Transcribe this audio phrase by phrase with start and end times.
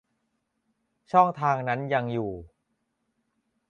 [1.11, 2.31] ช่องทางนั้นยังอยู่